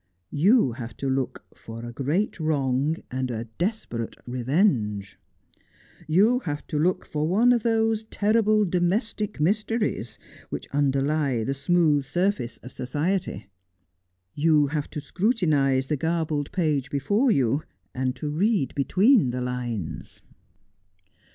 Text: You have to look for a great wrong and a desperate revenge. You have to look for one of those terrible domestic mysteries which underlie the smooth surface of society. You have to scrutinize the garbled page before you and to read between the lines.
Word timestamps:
You 0.33 0.71
have 0.71 0.97
to 0.97 1.07
look 1.07 1.45
for 1.53 1.85
a 1.85 1.93
great 1.93 2.39
wrong 2.39 2.95
and 3.11 3.29
a 3.29 3.43
desperate 3.59 4.15
revenge. 4.25 5.19
You 6.07 6.39
have 6.39 6.65
to 6.69 6.79
look 6.79 7.05
for 7.05 7.27
one 7.27 7.53
of 7.53 7.61
those 7.61 8.05
terrible 8.05 8.65
domestic 8.65 9.39
mysteries 9.39 10.17
which 10.49 10.67
underlie 10.71 11.43
the 11.43 11.53
smooth 11.53 12.03
surface 12.03 12.57
of 12.63 12.71
society. 12.73 13.45
You 14.33 14.65
have 14.65 14.89
to 14.89 14.99
scrutinize 15.01 15.85
the 15.85 15.97
garbled 15.97 16.51
page 16.51 16.89
before 16.89 17.29
you 17.29 17.61
and 17.93 18.15
to 18.15 18.27
read 18.31 18.73
between 18.73 19.29
the 19.29 19.41
lines. 19.41 20.23